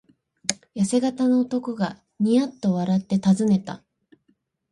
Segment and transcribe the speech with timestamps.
[0.73, 3.83] やせ型の男がニヤッと笑ってたずねた。